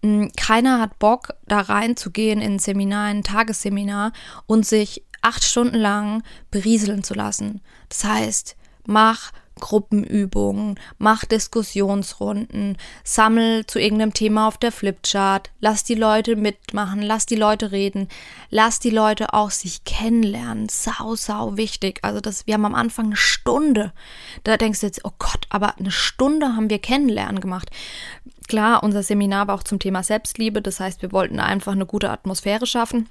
hm, 0.04 0.32
keiner 0.36 0.80
hat 0.80 1.00
Bock, 1.00 1.36
da 1.48 1.60
reinzugehen 1.60 2.42
in 2.42 2.54
ein 2.54 2.60
Seminar, 2.60 3.12
in 3.12 3.18
ein 3.18 3.24
Tagesseminar 3.24 4.12
und 4.48 4.66
sich 4.66 5.04
acht 5.22 5.44
Stunden 5.44 5.78
lang 5.78 6.24
berieseln 6.50 7.04
zu 7.04 7.14
lassen. 7.14 7.62
Das 7.90 8.04
heißt, 8.04 8.56
mach 8.86 9.32
Gruppenübungen, 9.60 10.80
mach 10.98 11.26
Diskussionsrunden, 11.26 12.78
sammel 13.04 13.66
zu 13.66 13.80
irgendeinem 13.80 14.14
Thema 14.14 14.48
auf 14.48 14.58
der 14.58 14.72
Flipchart, 14.72 15.52
lass 15.60 15.84
die 15.84 15.96
Leute 15.96 16.36
mitmachen, 16.36 17.02
lass 17.02 17.26
die 17.26 17.36
Leute 17.36 17.72
reden, 17.72 18.08
lass 18.50 18.80
die 18.80 18.90
Leute 18.90 19.34
auch 19.34 19.52
sich 19.52 19.84
kennenlernen. 19.84 20.70
Sau, 20.70 21.16
sau 21.16 21.58
wichtig. 21.58 22.00
Also 22.02 22.22
das, 22.22 22.48
wir 22.48 22.56
haben 22.56 22.66
am 22.66 22.76
Anfang 22.76 23.08
eine 23.08 23.16
Stunde. 23.16 23.94
Da 24.44 24.58
denkst 24.58 24.80
du 24.80 24.88
jetzt, 24.88 25.06
oh 25.06 25.12
Gott, 25.20 25.46
aber 25.50 25.78
eine 25.78 25.92
Stunde 25.92 26.56
haben 26.56 26.70
wir 26.70 26.80
kennenlernen 26.80 27.40
gemacht. 27.42 27.70
Klar, 28.48 28.84
unser 28.84 29.04
Seminar 29.04 29.48
war 29.48 29.56
auch 29.56 29.64
zum 29.64 29.80
Thema 29.80 30.04
Selbstliebe. 30.04 30.62
Das 30.62 30.80
heißt, 30.80 31.02
wir 31.02 31.12
wollten 31.12 31.40
einfach 31.40 31.74
eine 31.74 31.86
gute 31.86 32.10
Atmosphäre 32.10 32.66
schaffen. 32.66 33.08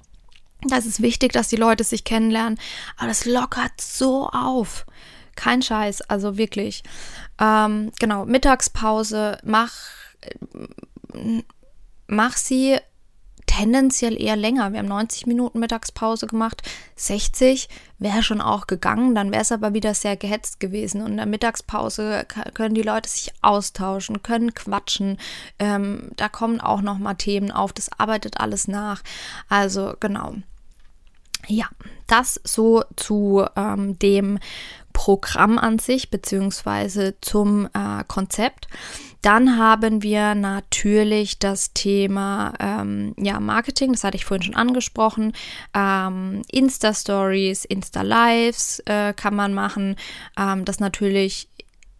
Das 0.66 0.84
ist 0.84 1.00
wichtig, 1.00 1.32
dass 1.32 1.48
die 1.48 1.56
Leute 1.56 1.84
sich 1.84 2.04
kennenlernen, 2.04 2.58
aber 2.98 3.08
das 3.08 3.24
lockert 3.24 3.80
so 3.80 4.28
auf. 4.28 4.84
Kein 5.40 5.62
Scheiß, 5.62 6.02
also 6.02 6.36
wirklich. 6.36 6.82
Ähm, 7.40 7.92
genau, 7.98 8.26
Mittagspause, 8.26 9.38
mach, 9.42 9.72
mach 12.06 12.36
sie 12.36 12.76
tendenziell 13.46 14.20
eher 14.20 14.36
länger. 14.36 14.72
Wir 14.72 14.80
haben 14.80 14.88
90 14.88 15.26
Minuten 15.26 15.58
Mittagspause 15.58 16.26
gemacht. 16.26 16.60
60 16.96 17.70
wäre 17.98 18.22
schon 18.22 18.42
auch 18.42 18.66
gegangen, 18.66 19.14
dann 19.14 19.32
wäre 19.32 19.40
es 19.40 19.50
aber 19.50 19.72
wieder 19.72 19.94
sehr 19.94 20.18
gehetzt 20.18 20.60
gewesen. 20.60 21.00
Und 21.00 21.12
in 21.12 21.16
der 21.16 21.24
Mittagspause 21.24 22.26
können 22.52 22.74
die 22.74 22.82
Leute 22.82 23.08
sich 23.08 23.32
austauschen, 23.40 24.22
können 24.22 24.52
quatschen. 24.52 25.16
Ähm, 25.58 26.10
da 26.16 26.28
kommen 26.28 26.60
auch 26.60 26.82
noch 26.82 26.98
mal 26.98 27.14
Themen 27.14 27.50
auf. 27.50 27.72
Das 27.72 27.88
arbeitet 27.98 28.38
alles 28.38 28.68
nach. 28.68 29.02
Also 29.48 29.94
genau. 30.00 30.34
Ja, 31.46 31.66
das 32.06 32.40
so 32.44 32.84
zu 32.96 33.44
ähm, 33.56 33.98
dem 33.98 34.38
Programm 34.92 35.58
an 35.58 35.78
sich 35.78 36.10
beziehungsweise 36.10 37.14
zum 37.20 37.66
äh, 37.66 38.04
Konzept. 38.06 38.68
Dann 39.22 39.58
haben 39.58 40.02
wir 40.02 40.34
natürlich 40.34 41.38
das 41.38 41.74
Thema 41.74 42.54
ähm, 42.58 43.14
ja, 43.18 43.38
Marketing, 43.38 43.92
das 43.92 44.02
hatte 44.02 44.16
ich 44.16 44.24
vorhin 44.24 44.44
schon 44.44 44.54
angesprochen. 44.54 45.32
Ähm, 45.74 46.42
Insta-Stories, 46.50 47.66
Insta-Lives 47.66 48.82
äh, 48.86 49.12
kann 49.12 49.36
man 49.36 49.52
machen. 49.52 49.96
Ähm, 50.38 50.64
das 50.64 50.80
natürlich 50.80 51.48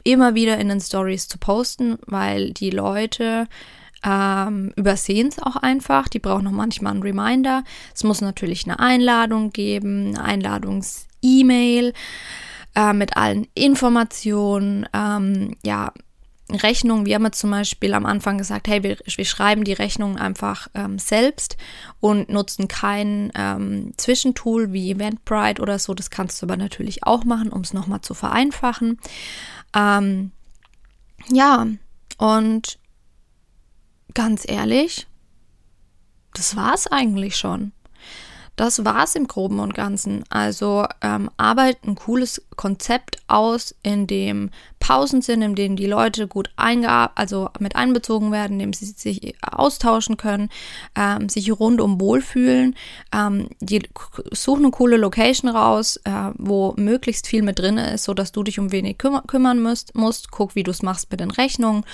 immer 0.02 0.35
wieder 0.35 0.56
in 0.59 0.68
den 0.68 0.80
Stories 0.80 1.28
zu 1.28 1.37
posten, 1.37 1.99
weil 2.06 2.52
die 2.52 2.70
Leute 2.70 3.47
ähm, 4.02 4.73
übersehen 4.76 5.28
es 5.28 5.38
auch 5.38 5.56
einfach. 5.56 6.09
Die 6.09 6.20
brauchen 6.20 6.44
noch 6.44 6.52
manchmal 6.52 6.92
einen 6.92 7.02
Reminder. 7.02 7.64
Es 7.94 8.02
muss 8.02 8.23
natürlich 8.23 8.64
eine 8.64 8.78
Einladung 8.78 9.50
geben, 9.50 10.16
eine 10.16 10.25
Einladungs-E-Mail 10.25 11.92
äh, 12.75 12.93
mit 12.93 13.17
allen 13.17 13.47
Informationen. 13.55 14.87
Ähm, 14.93 15.57
ja, 15.65 15.93
Rechnungen, 16.53 17.07
wir 17.07 17.15
haben 17.15 17.25
jetzt 17.25 17.39
zum 17.39 17.50
Beispiel 17.50 17.95
am 17.95 18.07
Anfang 18.07 18.39
gesagt, 18.39 18.69
hey, 18.69 18.83
wir, 18.83 18.99
wir 19.05 19.25
schreiben 19.25 19.65
die 19.65 19.73
Rechnungen 19.73 20.19
einfach 20.19 20.69
ähm, 20.75 20.99
selbst 20.99 21.57
und 22.00 22.29
nutzen 22.29 22.69
kein 22.69 23.31
ähm, 23.35 23.93
Zwischentool 23.97 24.73
wie 24.73 24.91
Eventbrite 24.91 25.62
oder 25.62 25.79
so. 25.79 25.95
Das 25.95 26.11
kannst 26.11 26.41
du 26.41 26.47
aber 26.47 26.57
natürlich 26.57 27.05
auch 27.05 27.25
machen, 27.25 27.53
um 27.53 27.61
es 27.61 27.73
nochmal 27.73 28.00
zu 28.00 28.15
vereinfachen. 28.15 28.99
Ähm, 29.75 30.33
ja, 31.29 31.67
und 32.19 32.79
ganz 34.15 34.45
ehrlich, 34.47 35.07
das 36.35 36.57
war's 36.57 36.87
eigentlich 36.87 37.37
schon. 37.37 37.73
Das 38.61 38.85
war's 38.85 39.14
im 39.14 39.26
Groben 39.26 39.59
und 39.59 39.73
Ganzen. 39.73 40.23
Also 40.29 40.85
ähm, 41.00 41.31
arbeit 41.38 41.79
ein 41.87 41.95
cooles 41.95 42.43
Konzept 42.57 43.17
aus, 43.26 43.75
in 43.83 44.07
dem 44.07 44.50
Pausen 44.81 45.23
sind, 45.23 45.40
in 45.40 45.55
denen 45.55 45.76
die 45.76 45.87
Leute 45.87 46.29
gut 46.29 46.50
also 46.57 47.49
mit 47.59 47.75
einbezogen 47.75 48.33
werden, 48.33 48.61
in 48.61 48.67
dem 48.67 48.73
sie 48.75 48.85
sich 48.85 49.35
austauschen 49.40 50.19
können, 50.19 50.50
ähm, 50.95 51.31
sich 51.31 51.50
rundum 51.59 51.99
wohlfühlen. 52.02 52.76
Ähm, 53.14 53.49
die, 53.61 53.81
such 54.31 54.59
eine 54.59 54.71
coole 54.71 54.99
Location 54.99 55.49
raus, 55.49 55.97
äh, 56.05 56.33
wo 56.37 56.75
möglichst 56.76 57.29
viel 57.29 57.40
mit 57.40 57.59
drin 57.59 57.79
ist, 57.79 58.05
sodass 58.05 58.31
du 58.31 58.43
dich 58.43 58.59
um 58.59 58.73
wenig 58.73 58.99
küm 58.99 59.23
kümmern 59.26 59.62
musst, 59.62 59.95
musst. 59.95 60.31
Guck, 60.31 60.55
wie 60.55 60.64
du 60.64 60.71
es 60.71 60.83
machst 60.83 61.11
mit 61.11 61.21
den 61.21 61.31
Rechnungen. 61.31 61.87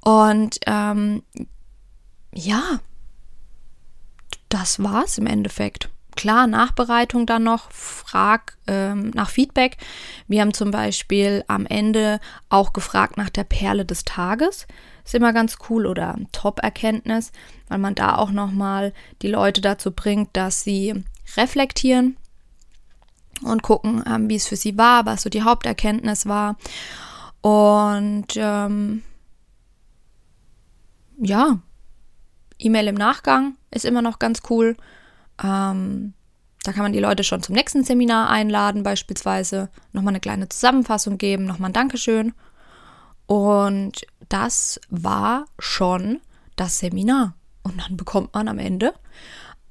Und 0.00 0.58
ähm, 0.66 1.22
ja, 2.32 2.80
das 4.48 4.82
war's 4.82 5.18
im 5.18 5.26
Endeffekt. 5.26 5.90
Klar, 6.18 6.48
Nachbereitung 6.48 7.26
dann 7.26 7.44
noch, 7.44 7.70
frag 7.70 8.56
ähm, 8.66 9.10
nach 9.14 9.30
Feedback. 9.30 9.76
Wir 10.26 10.40
haben 10.40 10.52
zum 10.52 10.72
Beispiel 10.72 11.44
am 11.46 11.64
Ende 11.64 12.18
auch 12.48 12.72
gefragt 12.72 13.16
nach 13.16 13.30
der 13.30 13.44
Perle 13.44 13.84
des 13.84 14.02
Tages. 14.02 14.66
Ist 15.04 15.14
immer 15.14 15.32
ganz 15.32 15.58
cool 15.70 15.86
oder 15.86 16.16
Top-Erkenntnis, 16.32 17.30
weil 17.68 17.78
man 17.78 17.94
da 17.94 18.16
auch 18.16 18.32
nochmal 18.32 18.92
die 19.22 19.28
Leute 19.28 19.60
dazu 19.60 19.92
bringt, 19.92 20.30
dass 20.36 20.64
sie 20.64 21.04
reflektieren 21.36 22.16
und 23.44 23.62
gucken, 23.62 24.02
ähm, 24.04 24.28
wie 24.28 24.34
es 24.34 24.48
für 24.48 24.56
sie 24.56 24.76
war, 24.76 25.06
was 25.06 25.22
so 25.22 25.30
die 25.30 25.42
Haupterkenntnis 25.42 26.26
war. 26.26 26.56
Und 27.42 28.34
ähm, 28.34 29.04
ja, 31.20 31.60
E-Mail 32.58 32.88
im 32.88 32.96
Nachgang 32.96 33.54
ist 33.70 33.84
immer 33.84 34.02
noch 34.02 34.18
ganz 34.18 34.42
cool. 34.50 34.76
Ähm, 35.42 36.14
da 36.64 36.72
kann 36.72 36.82
man 36.82 36.92
die 36.92 37.00
Leute 37.00 37.24
schon 37.24 37.42
zum 37.42 37.54
nächsten 37.54 37.84
Seminar 37.84 38.30
einladen, 38.30 38.82
beispielsweise 38.82 39.70
nochmal 39.92 40.12
eine 40.12 40.20
kleine 40.20 40.48
Zusammenfassung 40.48 41.18
geben, 41.18 41.44
nochmal 41.44 41.70
ein 41.70 41.74
Dankeschön. 41.74 42.34
Und 43.26 44.06
das 44.28 44.80
war 44.90 45.46
schon 45.58 46.20
das 46.56 46.78
Seminar. 46.78 47.34
Und 47.62 47.80
dann 47.80 47.96
bekommt 47.96 48.34
man 48.34 48.48
am 48.48 48.58
Ende 48.58 48.94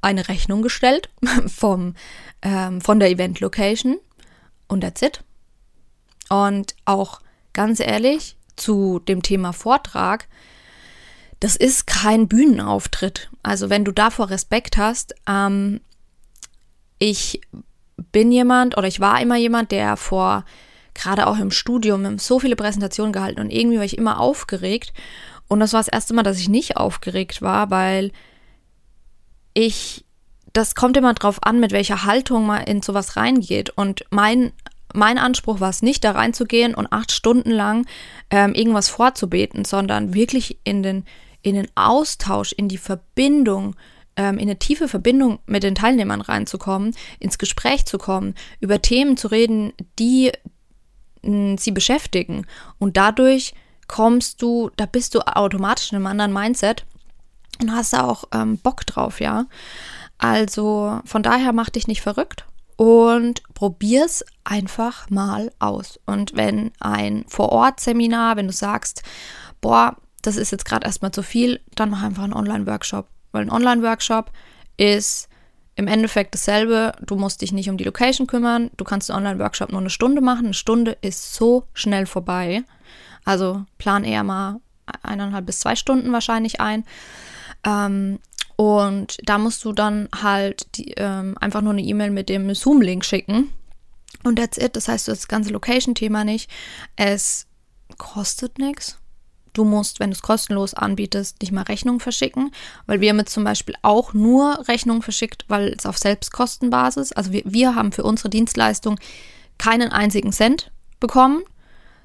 eine 0.01 0.27
Rechnung 0.27 0.62
gestellt 0.62 1.09
vom, 1.47 1.95
ähm, 2.41 2.81
von 2.81 3.00
der 3.00 3.09
Event 3.09 3.39
Location 3.39 3.97
und 4.67 4.81
that's 4.81 5.01
it. 5.01 5.24
Und 6.29 6.75
auch 6.86 7.21
ganz 7.53 7.79
ehrlich, 7.79 8.38
zu 8.55 9.00
dem 9.00 9.21
Thema 9.21 9.53
Vortrag, 9.53 10.27
das 11.39 11.56
ist 11.56 11.88
kein 11.88 12.27
Bühnenauftritt. 12.27 13.29
Also 13.44 13.70
wenn 13.70 13.86
du 13.86 13.91
davor 13.91 14.29
Respekt 14.29 14.77
hast, 14.77 15.15
ähm, 15.27 15.82
ich 17.00 17.41
bin 18.12 18.32
jemand 18.32 18.77
oder 18.77 18.88
ich 18.88 19.00
war 19.00 19.22
immer 19.22 19.38
jemand, 19.38 19.72
der 19.72 19.98
vor, 19.98 20.46
gerade 20.94 21.27
auch 21.27 21.38
im 21.38 21.51
Studium, 21.51 22.17
so 22.17 22.39
viele 22.39 22.56
Präsentationen 22.56 23.13
gehalten 23.13 23.39
und 23.39 23.51
irgendwie 23.51 23.77
war 23.77 23.86
ich 23.86 23.98
immer 23.98 24.20
aufgeregt. 24.20 24.94
Und 25.48 25.60
das 25.60 25.74
war 25.74 25.79
das 25.79 25.88
erste 25.88 26.13
Mal, 26.13 26.24
dass 26.24 26.39
ich 26.39 26.50
nicht 26.50 26.75
aufgeregt 26.75 27.41
war, 27.41 27.70
weil 27.70 28.12
ich, 29.53 30.06
das 30.53 30.75
kommt 30.75 30.98
immer 30.98 31.13
drauf 31.13 31.44
an, 31.44 31.60
mit 31.60 31.72
welcher 31.72 32.03
Haltung 32.03 32.46
man 32.46 32.63
in 32.63 32.82
sowas 32.82 33.15
reingeht. 33.15 33.70
Und 33.70 34.06
mein, 34.10 34.51
mein 34.94 35.17
Anspruch 35.17 35.60
war 35.60 35.70
es 35.70 35.82
nicht, 35.82 36.03
da 36.03 36.12
reinzugehen 36.12 36.75
und 36.75 36.91
acht 36.91 37.12
Stunden 37.12 37.51
lang 37.51 37.86
ähm, 38.29 38.53
irgendwas 38.53 38.89
vorzubeten, 38.89 39.65
sondern 39.65 40.13
wirklich 40.13 40.60
in 40.63 40.84
den, 40.84 41.06
in 41.50 41.56
den 41.56 41.68
Austausch, 41.75 42.51
in 42.51 42.68
die 42.68 42.77
Verbindung 42.77 43.75
ähm, 44.18 44.38
in 44.38 44.50
eine 44.50 44.60
tiefe 44.60 44.88
Verbindung 44.88 45.39
mit 45.46 45.63
den 45.63 45.75
Teilnehmern 45.75 46.22
reinzukommen, 46.22 46.96
ins 47.20 47.38
Gespräch 47.38 47.86
zu 47.86 47.98
kommen, 47.98 48.34
über 48.60 48.82
Themen 48.82 49.16
zu 49.16 49.30
reden, 49.30 49.74
die 50.00 50.32
mh, 51.22 51.58
sie 51.60 51.72
beschäftigen. 51.72 52.46
Und 52.80 52.98
dadurch 52.98 53.54
kommst 53.88 54.42
du, 54.42 54.72
da 54.75 54.86
bist 54.86 55.16
du 55.16 55.22
automatisch 55.22 55.92
in 55.92 55.98
einem 55.98 56.08
anderen 56.08 56.34
Mindset 56.34 56.86
und 57.62 57.72
hast 57.72 57.94
da 57.94 58.06
auch 58.06 58.25
ähm, 58.34 58.58
Bock 58.58 58.86
drauf, 58.86 59.22
ja. 59.22 59.46
Also 60.18 61.00
von 61.06 61.22
daher 61.22 61.54
mach 61.54 61.70
dich 61.70 61.88
nicht 61.88 62.01
verrückt 62.01 62.46
und 62.75 63.44
probier's 63.54 64.25
einfach 64.44 65.10
mal 65.12 65.51
aus. 65.60 66.00
Und 66.08 66.36
wenn 66.36 66.72
ein 66.80 67.24
Vor-Ort-Seminar, 67.27 68.36
wenn 68.36 68.48
du 68.48 68.54
sagst, 68.54 69.04
boah, 69.62 69.96
das 70.27 70.36
ist 70.36 70.51
jetzt 70.51 70.65
gerade 70.65 70.86
erstmal 70.86 71.12
zu 71.12 71.24
viel, 71.24 71.62
dann 71.75 71.89
mach 71.89 72.03
einfach 72.03 72.24
einen 72.24 72.34
Online-Workshop. 72.34 73.07
Weil 73.31 73.43
ein 73.43 73.51
Online-Workshop 73.51 74.31
ist 74.75 75.29
im 75.75 75.88
Endeffekt 75.88 76.34
dasselbe. 76.34 76.91
Du 77.01 77.15
musst 77.15 77.41
dich 77.41 77.53
nicht 77.53 77.69
um 77.69 77.77
die 77.77 77.86
Location 77.86 78.27
kümmern. 78.27 78.69
Du 78.75 78.84
kannst 78.84 79.10
einen 79.10 79.19
Online-Workshop 79.19 79.72
nur 79.72 79.79
eine 79.79 79.89
Stunde 79.89 80.19
machen. 80.19 80.48
Eine 80.48 80.53
Stunde 80.53 80.98
ist 81.01 81.34
so 81.34 81.63
schnell 81.74 82.05
vorbei. 82.05 82.63
Also 83.24 83.63
plan 83.77 84.03
eher 84.03 84.24
mal 84.24 84.60
eineinhalb 85.01 85.46
bis 85.46 85.62
zwei 85.62 85.77
Stunden 85.77 86.12
wahrscheinlich 86.12 86.60
ein. 86.60 86.84
Ähm, 87.63 88.19
und 88.57 89.17
da 89.24 89.38
musst 89.38 89.63
du 89.63 89.72
dann 89.72 90.10
halt 90.13 90.75
die, 90.75 90.91
ähm, 90.98 91.38
einfach 91.39 91.62
nur 91.62 91.72
eine 91.72 91.84
E-Mail 91.84 92.12
mit 92.12 92.27
dem 92.27 92.53
Zoom-Link 92.53 93.05
schicken. 93.05 93.53
Und 94.25 94.38
that's 94.39 94.57
it. 94.57 94.75
Das 94.75 94.89
heißt, 94.89 95.07
das 95.07 95.29
ganze 95.29 95.51
Location-Thema 95.51 96.25
nicht. 96.25 96.50
Es 96.98 97.48
kostet 97.98 98.60
nichts. 98.60 98.97
Du 99.58 99.64
musst, 99.64 100.00
wenn 100.00 100.12
du 100.12 100.16
es 100.16 100.22
kostenlos 100.22 100.76
anbietest, 100.76 101.42
nicht 101.42 101.52
mal 101.52 101.64
Rechnungen 101.64 102.00
verschicken, 102.00 102.52
weil 102.86 103.02
wir 103.02 103.10
haben 103.10 103.26
zum 103.26 103.44
Beispiel 103.44 103.74
auch 103.82 104.14
nur 104.14 104.68
Rechnungen 104.68 105.02
verschickt, 105.02 105.46
weil 105.48 105.74
es 105.76 105.88
auf 105.88 105.98
Selbstkostenbasis, 105.98 107.12
also 107.12 107.32
wir, 107.32 107.42
wir 107.44 107.74
haben 107.74 107.92
für 107.92 108.04
unsere 108.04 108.30
Dienstleistung 108.30 109.00
keinen 109.58 109.92
einzigen 109.92 110.32
Cent 110.32 110.72
bekommen, 111.00 111.42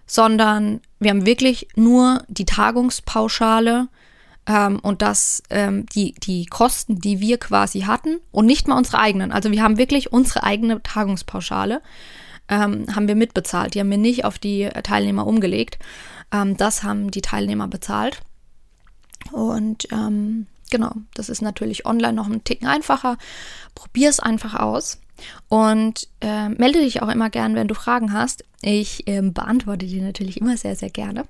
sondern 0.06 0.80
wir 0.98 1.10
haben 1.10 1.26
wirklich 1.26 1.68
nur 1.76 2.24
die 2.28 2.46
Tagungspauschale 2.46 3.88
ähm, 4.46 4.78
und 4.80 5.02
das, 5.02 5.42
ähm, 5.50 5.84
die, 5.94 6.14
die 6.14 6.46
Kosten, 6.46 7.00
die 7.00 7.20
wir 7.20 7.36
quasi 7.36 7.80
hatten 7.82 8.18
und 8.30 8.46
nicht 8.46 8.66
mal 8.66 8.78
unsere 8.78 8.98
eigenen. 8.98 9.30
Also 9.30 9.50
wir 9.50 9.62
haben 9.62 9.76
wirklich 9.76 10.10
unsere 10.10 10.42
eigene 10.42 10.82
Tagungspauschale, 10.82 11.82
ähm, 12.52 12.84
haben 12.94 13.08
wir 13.08 13.16
mitbezahlt. 13.16 13.74
Die 13.74 13.80
haben 13.80 13.90
wir 13.90 13.98
nicht 13.98 14.26
auf 14.26 14.38
die 14.38 14.68
Teilnehmer 14.82 15.26
umgelegt. 15.26 15.78
Ähm, 16.30 16.56
das 16.56 16.82
haben 16.82 17.10
die 17.10 17.22
Teilnehmer 17.22 17.66
bezahlt. 17.66 18.20
Und 19.30 19.88
ähm, 19.90 20.46
genau, 20.70 20.92
das 21.14 21.30
ist 21.30 21.40
natürlich 21.40 21.86
online 21.86 22.12
noch 22.12 22.28
ein 22.28 22.44
Ticken 22.44 22.68
einfacher. 22.68 23.16
Probier 23.74 24.10
es 24.10 24.20
einfach 24.20 24.54
aus. 24.54 25.00
Und 25.48 26.08
äh, 26.20 26.50
melde 26.50 26.80
dich 26.80 27.00
auch 27.00 27.08
immer 27.08 27.30
gern, 27.30 27.54
wenn 27.54 27.68
du 27.68 27.74
Fragen 27.74 28.12
hast. 28.12 28.44
Ich 28.60 29.06
äh, 29.08 29.22
beantworte 29.22 29.86
die 29.86 30.00
natürlich 30.00 30.40
immer 30.40 30.56
sehr, 30.56 30.76
sehr 30.76 30.90
gerne. 30.90 31.24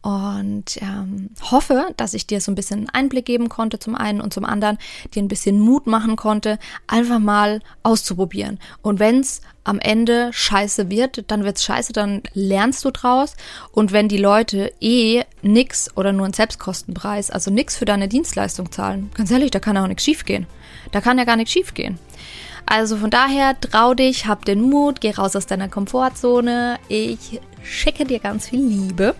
Und 0.00 0.80
ähm, 0.80 1.30
hoffe, 1.50 1.92
dass 1.96 2.14
ich 2.14 2.26
dir 2.26 2.40
so 2.40 2.52
ein 2.52 2.54
bisschen 2.54 2.88
Einblick 2.88 3.26
geben 3.26 3.48
konnte 3.48 3.80
zum 3.80 3.96
einen 3.96 4.20
und 4.20 4.32
zum 4.32 4.44
anderen 4.44 4.78
dir 5.12 5.22
ein 5.22 5.28
bisschen 5.28 5.58
Mut 5.58 5.88
machen 5.88 6.14
konnte, 6.14 6.58
einfach 6.86 7.18
mal 7.18 7.60
auszuprobieren. 7.82 8.60
Und 8.80 9.00
wenn 9.00 9.20
es 9.20 9.40
am 9.64 9.80
Ende 9.80 10.30
scheiße 10.32 10.88
wird, 10.88 11.30
dann 11.30 11.44
wird's 11.44 11.64
scheiße, 11.64 11.92
dann 11.92 12.22
lernst 12.32 12.84
du 12.84 12.92
draus. 12.92 13.34
Und 13.72 13.92
wenn 13.92 14.08
die 14.08 14.18
Leute 14.18 14.72
eh 14.80 15.24
nix 15.42 15.94
oder 15.96 16.12
nur 16.12 16.26
einen 16.26 16.34
Selbstkostenpreis, 16.34 17.30
also 17.30 17.50
nix 17.50 17.76
für 17.76 17.84
deine 17.84 18.08
Dienstleistung 18.08 18.70
zahlen, 18.70 19.10
ganz 19.14 19.30
ehrlich, 19.32 19.50
da 19.50 19.58
kann 19.58 19.76
auch 19.76 19.88
nichts 19.88 20.04
schiefgehen. 20.04 20.46
Da 20.92 21.00
kann 21.00 21.18
ja 21.18 21.24
gar 21.24 21.36
nichts 21.36 21.52
schiefgehen. 21.52 21.98
Also 22.70 22.98
von 22.98 23.08
daher 23.08 23.58
trau 23.58 23.94
dich, 23.94 24.26
hab 24.26 24.44
den 24.44 24.60
Mut, 24.60 25.00
geh 25.00 25.12
raus 25.12 25.34
aus 25.34 25.46
deiner 25.46 25.70
Komfortzone. 25.70 26.78
Ich 26.88 27.40
schicke 27.62 28.04
dir 28.04 28.18
ganz 28.18 28.50
viel 28.50 28.60
Liebe 28.60 29.14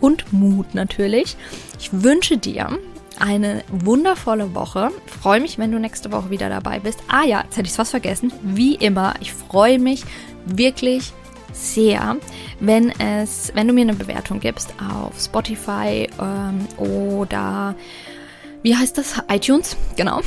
und 0.00 0.32
Mut 0.32 0.76
natürlich. 0.76 1.36
Ich 1.80 1.90
wünsche 1.92 2.38
dir 2.38 2.78
eine 3.18 3.64
wundervolle 3.68 4.54
Woche. 4.54 4.92
Freue 5.06 5.40
mich, 5.40 5.58
wenn 5.58 5.72
du 5.72 5.80
nächste 5.80 6.12
Woche 6.12 6.30
wieder 6.30 6.48
dabei 6.48 6.78
bist. 6.78 7.00
Ah 7.08 7.24
ja, 7.24 7.42
jetzt 7.42 7.56
hätte 7.56 7.68
ich 7.68 7.76
was 7.76 7.90
vergessen. 7.90 8.32
Wie 8.42 8.76
immer, 8.76 9.14
ich 9.20 9.32
freue 9.32 9.80
mich 9.80 10.04
wirklich 10.46 11.12
sehr, 11.52 12.16
wenn 12.60 12.90
es, 13.00 13.50
wenn 13.56 13.66
du 13.66 13.74
mir 13.74 13.82
eine 13.82 13.94
Bewertung 13.94 14.38
gibst 14.38 14.72
auf 14.78 15.18
Spotify 15.20 16.08
ähm, 16.20 16.68
oder 16.78 17.74
wie 18.64 18.74
heißt 18.74 18.96
das? 18.96 19.22
iTunes, 19.30 19.76
genau. 19.94 20.22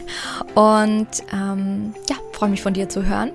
Und 0.54 1.08
ähm, 1.32 1.94
ja, 2.08 2.16
freue 2.32 2.50
mich 2.50 2.62
von 2.62 2.74
dir 2.74 2.88
zu 2.88 3.06
hören. 3.06 3.32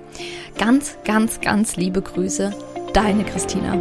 Ganz, 0.56 0.96
ganz, 1.04 1.40
ganz 1.40 1.76
liebe 1.76 2.00
Grüße, 2.00 2.54
deine 2.92 3.24
Christina. 3.24 3.76